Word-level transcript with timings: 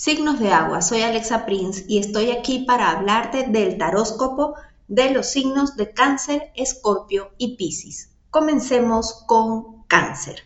Signos 0.00 0.40
de 0.40 0.50
agua, 0.50 0.80
soy 0.80 1.02
Alexa 1.02 1.44
Prince 1.44 1.84
y 1.86 1.98
estoy 1.98 2.30
aquí 2.30 2.60
para 2.60 2.90
hablarte 2.90 3.48
del 3.48 3.76
taróscopo 3.76 4.54
de 4.88 5.10
los 5.10 5.26
signos 5.26 5.76
de 5.76 5.92
cáncer, 5.92 6.52
escorpio 6.54 7.32
y 7.36 7.56
piscis. 7.56 8.08
Comencemos 8.30 9.24
con 9.26 9.82
cáncer. 9.88 10.36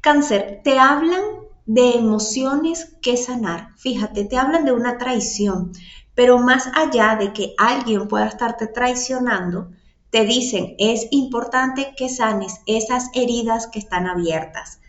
Cáncer, 0.00 0.62
te 0.64 0.78
hablan 0.78 1.20
de 1.66 1.90
emociones 1.90 2.96
que 3.02 3.18
sanar. 3.18 3.76
Fíjate, 3.76 4.24
te 4.24 4.38
hablan 4.38 4.64
de 4.64 4.72
una 4.72 4.96
traición, 4.96 5.72
pero 6.14 6.38
más 6.38 6.70
allá 6.74 7.16
de 7.16 7.34
que 7.34 7.54
alguien 7.58 8.08
pueda 8.08 8.26
estarte 8.26 8.68
traicionando, 8.68 9.68
te 10.08 10.24
dicen, 10.24 10.76
es 10.78 11.08
importante 11.10 11.92
que 11.94 12.08
sanes 12.08 12.62
esas 12.64 13.10
heridas 13.12 13.66
que 13.66 13.80
están 13.80 14.06
abiertas. 14.06 14.80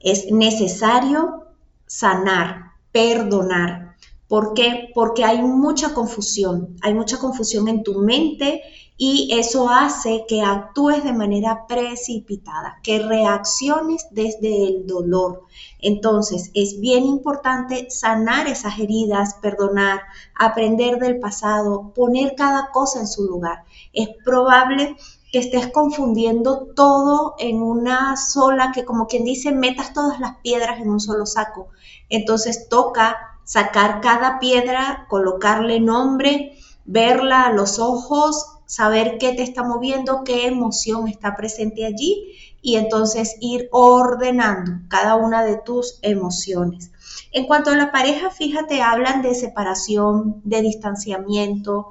Es 0.00 0.26
necesario 0.32 1.46
sanar 1.86 2.69
perdonar. 2.92 3.96
¿Por 4.28 4.54
qué? 4.54 4.90
Porque 4.94 5.24
hay 5.24 5.42
mucha 5.42 5.92
confusión, 5.92 6.76
hay 6.82 6.94
mucha 6.94 7.18
confusión 7.18 7.66
en 7.66 7.82
tu 7.82 7.98
mente 7.98 8.62
y 8.96 9.30
eso 9.32 9.70
hace 9.70 10.24
que 10.28 10.42
actúes 10.42 11.02
de 11.02 11.14
manera 11.14 11.66
precipitada, 11.66 12.78
que 12.82 12.98
reacciones 12.98 14.06
desde 14.10 14.68
el 14.68 14.86
dolor. 14.86 15.46
Entonces, 15.80 16.50
es 16.54 16.78
bien 16.80 17.06
importante 17.06 17.88
sanar 17.88 18.46
esas 18.46 18.78
heridas, 18.78 19.36
perdonar, 19.40 20.02
aprender 20.38 20.98
del 20.98 21.18
pasado, 21.18 21.92
poner 21.94 22.34
cada 22.36 22.70
cosa 22.72 23.00
en 23.00 23.08
su 23.08 23.24
lugar. 23.24 23.64
Es 23.94 24.10
probable 24.22 24.94
que 24.94 25.19
estés 25.38 25.68
confundiendo 25.68 26.68
todo 26.74 27.34
en 27.38 27.62
una 27.62 28.16
sola, 28.16 28.72
que 28.74 28.84
como 28.84 29.06
quien 29.06 29.24
dice, 29.24 29.52
metas 29.52 29.92
todas 29.92 30.18
las 30.18 30.36
piedras 30.42 30.80
en 30.80 30.90
un 30.90 31.00
solo 31.00 31.26
saco. 31.26 31.68
Entonces 32.08 32.68
toca 32.68 33.16
sacar 33.44 34.00
cada 34.00 34.38
piedra, 34.38 35.06
colocarle 35.08 35.80
nombre, 35.80 36.56
verla 36.84 37.44
a 37.44 37.52
los 37.52 37.78
ojos, 37.78 38.58
saber 38.66 39.18
qué 39.18 39.32
te 39.32 39.42
está 39.42 39.62
moviendo, 39.62 40.22
qué 40.24 40.46
emoción 40.46 41.08
está 41.08 41.34
presente 41.36 41.84
allí 41.84 42.36
y 42.62 42.76
entonces 42.76 43.36
ir 43.40 43.68
ordenando 43.72 44.72
cada 44.88 45.16
una 45.16 45.44
de 45.44 45.56
tus 45.56 45.98
emociones. 46.02 46.92
En 47.32 47.46
cuanto 47.46 47.70
a 47.70 47.76
la 47.76 47.90
pareja, 47.90 48.30
fíjate, 48.30 48.82
hablan 48.82 49.22
de 49.22 49.34
separación, 49.34 50.40
de 50.44 50.62
distanciamiento, 50.62 51.88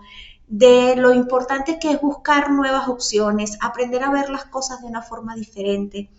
de 0.50 0.96
lo 0.96 1.14
importante 1.14 1.78
que 1.80 1.92
es 1.92 2.02
buscar 2.02 2.50
nuevas 2.50 2.90
opciones, 2.90 3.58
aprender 3.62 4.04
a 4.04 4.12
ver 4.12 4.32
las 4.32 4.46
cosas 4.46 4.82
de 4.82 4.88
una 4.88 5.04
forma 5.04 5.36
diferente, 5.36 6.10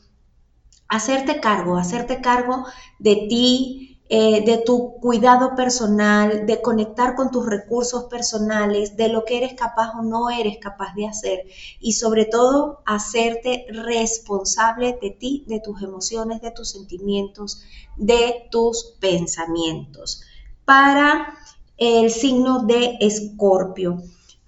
hacerte 0.88 1.40
cargo, 1.40 1.76
hacerte 1.76 2.20
cargo 2.20 2.64
de 3.00 3.26
ti, 3.28 4.00
eh, 4.08 4.44
de 4.44 4.58
tu 4.58 4.94
cuidado 5.00 5.56
personal, 5.56 6.46
de 6.46 6.62
conectar 6.62 7.16
con 7.16 7.32
tus 7.32 7.44
recursos 7.44 8.04
personales, 8.04 8.96
de 8.96 9.08
lo 9.08 9.24
que 9.24 9.38
eres 9.38 9.54
capaz 9.54 9.94
o 9.98 10.02
no 10.02 10.30
eres 10.30 10.58
capaz 10.58 10.94
de 10.94 11.08
hacer 11.08 11.44
y 11.80 11.92
sobre 11.92 12.24
todo 12.24 12.82
hacerte 12.86 13.66
responsable 13.68 14.96
de 15.02 15.10
ti, 15.10 15.44
de 15.48 15.58
tus 15.58 15.82
emociones, 15.82 16.40
de 16.40 16.52
tus 16.52 16.70
sentimientos, 16.70 17.62
de 17.96 18.46
tus 18.50 18.96
pensamientos. 19.00 20.22
Para 20.64 21.34
el 21.76 22.10
signo 22.10 22.62
de 22.64 22.96
Escorpio 23.00 24.02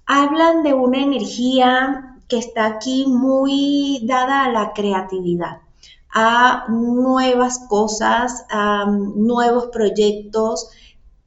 hablan 0.05 0.63
de 0.63 0.73
una 0.73 0.99
energía 0.99 2.17
que 2.27 2.37
está 2.37 2.65
aquí 2.65 3.05
muy 3.07 4.01
dada 4.05 4.45
a 4.45 4.51
la 4.51 4.73
creatividad, 4.73 5.61
a 6.09 6.65
nuevas 6.69 7.59
cosas, 7.69 8.45
a 8.49 8.85
nuevos 8.85 9.67
proyectos, 9.67 10.69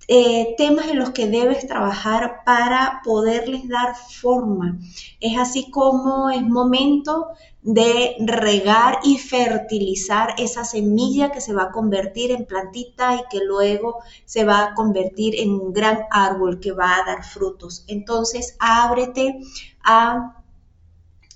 eh, 0.08 0.54
temas 0.56 0.86
en 0.88 0.98
los 0.98 1.10
que 1.10 1.26
debes 1.26 1.66
trabajar 1.66 2.42
para 2.44 3.00
poderles 3.04 3.68
dar 3.68 3.96
forma. 3.96 4.78
Es 5.20 5.36
así 5.38 5.70
como 5.70 6.30
es 6.30 6.42
momento 6.42 7.28
de 7.62 8.14
regar 8.20 9.00
y 9.02 9.18
fertilizar 9.18 10.34
esa 10.38 10.64
semilla 10.64 11.32
que 11.32 11.40
se 11.40 11.52
va 11.52 11.64
a 11.64 11.72
convertir 11.72 12.30
en 12.30 12.46
plantita 12.46 13.16
y 13.16 13.22
que 13.28 13.44
luego 13.44 13.98
se 14.24 14.44
va 14.44 14.62
a 14.62 14.74
convertir 14.74 15.34
en 15.40 15.50
un 15.50 15.72
gran 15.72 16.04
árbol 16.12 16.60
que 16.60 16.70
va 16.70 16.94
a 16.94 17.04
dar 17.04 17.24
frutos. 17.24 17.84
Entonces, 17.88 18.56
ábrete 18.60 19.40
a 19.82 20.44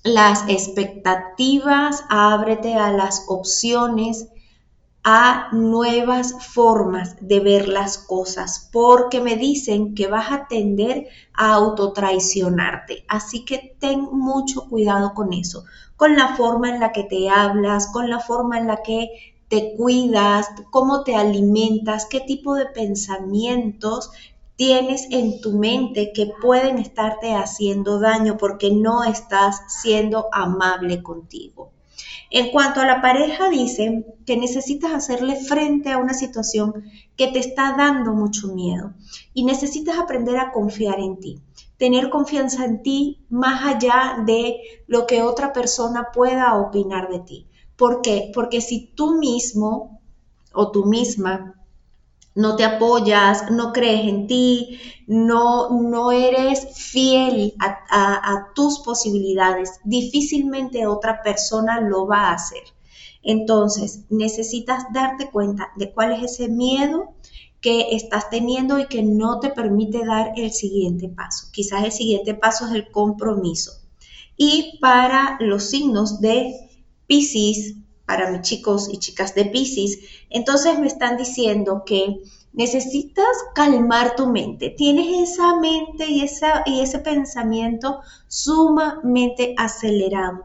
las 0.04 0.48
expectativas, 0.48 2.04
ábrete 2.08 2.74
a 2.74 2.92
las 2.92 3.24
opciones, 3.26 4.28
a 5.02 5.48
nuevas 5.52 6.34
formas 6.52 7.16
de 7.20 7.40
ver 7.40 7.68
las 7.68 7.96
cosas, 7.96 8.68
porque 8.72 9.20
me 9.20 9.36
dicen 9.36 9.94
que 9.94 10.08
vas 10.08 10.30
a 10.30 10.46
tender 10.46 11.08
a 11.32 11.54
autotraicionarte. 11.54 13.04
Así 13.08 13.44
que 13.44 13.76
ten 13.78 14.02
mucho 14.12 14.68
cuidado 14.68 15.14
con 15.14 15.32
eso, 15.32 15.64
con 15.96 16.16
la 16.16 16.36
forma 16.36 16.68
en 16.68 16.80
la 16.80 16.92
que 16.92 17.04
te 17.04 17.30
hablas, 17.30 17.86
con 17.86 18.10
la 18.10 18.20
forma 18.20 18.58
en 18.58 18.66
la 18.66 18.82
que 18.82 19.08
te 19.48 19.74
cuidas, 19.76 20.48
cómo 20.70 21.02
te 21.02 21.16
alimentas, 21.16 22.06
qué 22.06 22.20
tipo 22.20 22.54
de 22.54 22.66
pensamientos 22.66 24.10
tienes 24.54 25.08
en 25.10 25.40
tu 25.40 25.52
mente 25.52 26.12
que 26.14 26.30
pueden 26.42 26.78
estarte 26.78 27.34
haciendo 27.34 27.98
daño 27.98 28.36
porque 28.36 28.70
no 28.70 29.04
estás 29.04 29.62
siendo 29.68 30.26
amable 30.32 31.02
contigo. 31.02 31.72
En 32.32 32.52
cuanto 32.52 32.80
a 32.80 32.86
la 32.86 33.02
pareja, 33.02 33.50
dicen 33.50 34.06
que 34.24 34.36
necesitas 34.36 34.92
hacerle 34.92 35.34
frente 35.34 35.90
a 35.90 35.98
una 35.98 36.14
situación 36.14 36.84
que 37.16 37.26
te 37.26 37.40
está 37.40 37.74
dando 37.76 38.12
mucho 38.12 38.54
miedo 38.54 38.94
y 39.34 39.44
necesitas 39.44 39.98
aprender 39.98 40.38
a 40.38 40.52
confiar 40.52 41.00
en 41.00 41.18
ti, 41.18 41.40
tener 41.76 42.08
confianza 42.08 42.64
en 42.64 42.82
ti 42.82 43.26
más 43.30 43.64
allá 43.64 44.22
de 44.24 44.56
lo 44.86 45.08
que 45.08 45.22
otra 45.22 45.52
persona 45.52 46.08
pueda 46.14 46.56
opinar 46.56 47.10
de 47.10 47.18
ti. 47.18 47.46
¿Por 47.76 48.00
qué? 48.00 48.30
Porque 48.32 48.60
si 48.60 48.92
tú 48.94 49.16
mismo 49.16 50.00
o 50.52 50.70
tú 50.70 50.84
misma 50.84 51.59
no 52.34 52.56
te 52.56 52.64
apoyas, 52.64 53.50
no 53.50 53.72
crees 53.72 54.08
en 54.08 54.26
ti, 54.26 54.80
no, 55.06 55.70
no 55.70 56.12
eres 56.12 56.68
fiel 56.74 57.54
a, 57.58 58.52
tus 58.54 58.80
posibilidades, 58.80 59.80
difícilmente 59.84 60.86
otra 60.86 61.22
persona 61.22 61.80
lo 61.80 62.06
va 62.06 62.28
a 62.28 62.34
hacer. 62.34 62.62
Entonces, 63.22 64.04
necesitas 64.08 64.84
darte 64.92 65.30
cuenta 65.30 65.72
de 65.76 65.92
cuál 65.92 66.12
es 66.12 66.32
ese 66.32 66.48
miedo 66.48 67.14
que 67.60 67.94
estás 67.94 68.30
teniendo 68.30 68.78
y 68.78 68.86
que 68.86 69.02
no 69.02 69.40
te 69.40 69.50
permite 69.50 70.04
dar 70.06 70.32
el 70.36 70.52
siguiente 70.52 71.08
paso. 71.08 71.48
Quizás 71.52 71.84
el 71.84 71.92
siguiente 71.92 72.34
paso 72.34 72.66
es 72.66 72.72
el 72.72 72.90
compromiso. 72.90 73.72
Y 74.36 74.78
para 74.80 75.36
los 75.40 75.64
signos 75.64 76.20
de 76.20 76.54
Pisces, 77.06 77.74
para 78.10 78.28
mis 78.28 78.40
chicos 78.40 78.88
y 78.92 78.98
chicas 78.98 79.36
de 79.36 79.44
Pisces. 79.44 80.00
Entonces 80.30 80.76
me 80.80 80.88
están 80.88 81.16
diciendo 81.16 81.84
que 81.86 82.20
necesitas 82.52 83.24
calmar 83.54 84.16
tu 84.16 84.26
mente. 84.26 84.70
Tienes 84.70 85.30
esa 85.30 85.54
mente 85.60 86.06
y, 86.06 86.22
esa, 86.22 86.64
y 86.66 86.80
ese 86.80 86.98
pensamiento 86.98 88.00
sumamente 88.26 89.54
acelerado. 89.56 90.44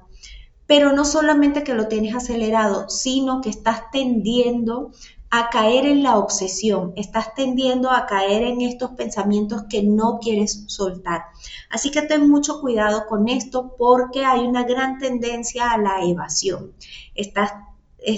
Pero 0.67 0.93
no 0.93 1.05
solamente 1.05 1.63
que 1.63 1.73
lo 1.73 1.87
tienes 1.87 2.13
acelerado, 2.13 2.87
sino 2.87 3.41
que 3.41 3.49
estás 3.49 3.89
tendiendo 3.91 4.91
a 5.37 5.49
caer 5.49 5.85
en 5.85 6.03
la 6.03 6.17
obsesión, 6.17 6.93
estás 6.95 7.33
tendiendo 7.35 7.91
a 7.91 8.05
caer 8.05 8.43
en 8.43 8.61
estos 8.61 8.91
pensamientos 8.91 9.63
que 9.69 9.83
no 9.83 10.19
quieres 10.19 10.63
soltar. 10.67 11.23
Así 11.69 11.91
que 11.91 12.01
ten 12.01 12.29
mucho 12.29 12.61
cuidado 12.61 13.05
con 13.07 13.27
esto 13.27 13.75
porque 13.77 14.23
hay 14.23 14.41
una 14.41 14.63
gran 14.63 14.97
tendencia 14.97 15.71
a 15.71 15.77
la 15.77 16.03
evasión. 16.03 16.73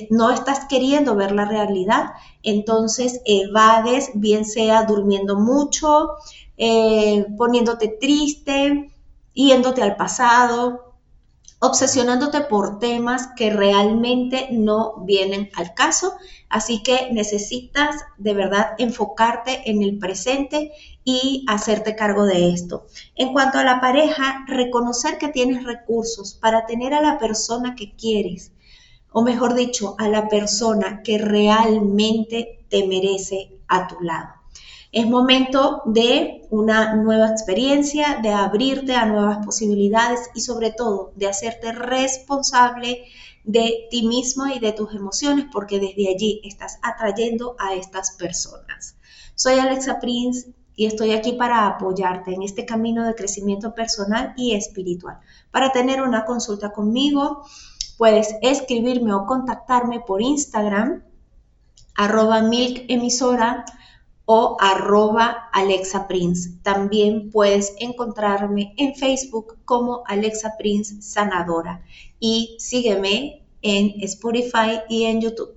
No 0.09 0.31
estás 0.31 0.65
queriendo 0.65 1.15
ver 1.15 1.31
la 1.31 1.45
realidad, 1.45 2.11
entonces 2.43 3.21
evades, 3.25 4.11
bien 4.13 4.43
sea 4.45 4.83
durmiendo 4.83 5.39
mucho, 5.39 6.15
eh, 6.57 7.25
poniéndote 7.37 7.87
triste, 7.87 8.91
yéndote 9.33 9.81
al 9.81 9.95
pasado, 9.95 10.86
obsesionándote 11.59 12.41
por 12.41 12.79
temas 12.79 13.29
que 13.35 13.49
realmente 13.49 14.49
no 14.51 14.97
vienen 15.05 15.49
al 15.55 15.73
caso. 15.73 16.13
Así 16.49 16.83
que 16.83 17.09
necesitas 17.11 17.95
de 18.17 18.33
verdad 18.33 18.71
enfocarte 18.77 19.69
en 19.69 19.81
el 19.81 19.97
presente 19.97 20.71
y 21.03 21.45
hacerte 21.47 21.95
cargo 21.95 22.25
de 22.25 22.49
esto. 22.49 22.85
En 23.15 23.33
cuanto 23.33 23.57
a 23.57 23.63
la 23.63 23.81
pareja, 23.81 24.45
reconocer 24.47 25.17
que 25.17 25.29
tienes 25.29 25.63
recursos 25.63 26.35
para 26.35 26.65
tener 26.65 26.93
a 26.93 27.01
la 27.01 27.17
persona 27.17 27.75
que 27.75 27.95
quieres, 27.95 28.51
o 29.11 29.23
mejor 29.23 29.55
dicho, 29.55 29.95
a 29.97 30.07
la 30.09 30.29
persona 30.29 31.01
que 31.03 31.17
realmente 31.17 32.65
te 32.69 32.87
merece 32.87 33.57
a 33.67 33.87
tu 33.87 33.99
lado. 34.01 34.36
Es 34.91 35.05
momento 35.05 35.81
de 35.85 36.47
una 36.49 36.95
nueva 36.95 37.27
experiencia, 37.27 38.19
de 38.23 38.29
abrirte 38.29 38.95
a 38.95 39.05
nuevas 39.05 39.45
posibilidades 39.45 40.29
y 40.33 40.41
sobre 40.41 40.71
todo 40.71 41.11
de 41.15 41.27
hacerte 41.27 41.73
responsable 41.73 43.03
de 43.43 43.87
ti 43.91 44.07
mismo 44.07 44.47
y 44.47 44.59
de 44.59 44.71
tus 44.71 44.93
emociones, 44.93 45.45
porque 45.51 45.79
desde 45.79 46.09
allí 46.09 46.41
estás 46.43 46.79
atrayendo 46.83 47.55
a 47.59 47.73
estas 47.73 48.11
personas. 48.11 48.95
Soy 49.35 49.59
Alexa 49.59 49.99
Prince 49.99 50.53
y 50.75 50.85
estoy 50.85 51.11
aquí 51.11 51.33
para 51.33 51.67
apoyarte 51.67 52.33
en 52.33 52.43
este 52.43 52.65
camino 52.65 53.05
de 53.05 53.15
crecimiento 53.15 53.73
personal 53.73 54.33
y 54.37 54.53
espiritual. 54.53 55.19
Para 55.51 55.71
tener 55.71 56.01
una 56.01 56.23
consulta 56.23 56.71
conmigo, 56.71 57.45
puedes 57.97 58.35
escribirme 58.41 59.13
o 59.13 59.25
contactarme 59.25 59.99
por 59.99 60.21
Instagram, 60.21 61.03
arroba 61.95 62.41
milkemisora 62.41 63.65
o 64.29 64.57
arroba 64.59 65.49
Alexa 65.53 66.05
Prince. 66.05 66.51
También 66.61 67.31
puedes 67.31 67.73
encontrarme 67.79 68.73
en 68.75 68.93
Facebook 68.93 69.57
como 69.63 70.03
Alexa 70.05 70.55
Prince 70.59 71.01
Sanadora 71.01 71.81
y 72.19 72.57
sígueme 72.59 73.45
en 73.61 73.93
Spotify 74.03 74.81
y 74.89 75.05
en 75.05 75.21
YouTube. 75.21 75.56